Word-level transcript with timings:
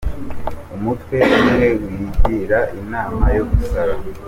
umutwe 0.75 1.17
umwe 1.37 1.67
wigira 1.89 2.59
inama 2.79 3.25
yo 3.37 3.43
gusara 3.49 3.95